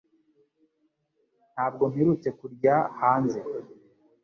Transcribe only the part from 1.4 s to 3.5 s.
Ntabwo mperutse kurya hanze